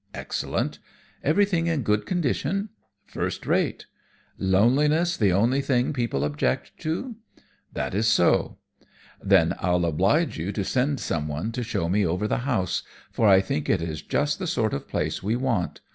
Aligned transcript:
"Excellent." 0.15 0.79
"Everything 1.23 1.67
in 1.67 1.83
good 1.83 2.07
condition?" 2.07 2.69
"First 3.05 3.45
rate." 3.45 3.85
"Loneliness 4.39 5.15
the 5.15 5.31
only 5.31 5.61
thing 5.61 5.93
people 5.93 6.23
object 6.23 6.71
to?" 6.79 7.17
"That 7.73 7.93
is 7.93 8.07
so." 8.07 8.57
"Then 9.21 9.53
I'll 9.59 9.85
oblige 9.85 10.39
you 10.39 10.51
to 10.53 10.63
send 10.65 10.99
someone 10.99 11.51
to 11.51 11.61
show 11.61 11.87
me 11.87 12.03
over 12.03 12.27
the 12.27 12.39
house, 12.49 12.81
for 13.11 13.27
I 13.27 13.41
think 13.41 13.69
it 13.69 13.79
is 13.83 14.01
just 14.01 14.39
the 14.39 14.47
sort 14.47 14.73
of 14.73 14.87
place 14.87 15.21
we 15.21 15.35
want. 15.35 15.81